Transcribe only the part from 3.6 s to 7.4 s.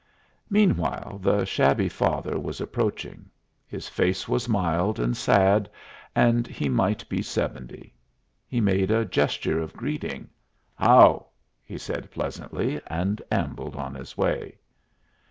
His face was mild and sad, and he might be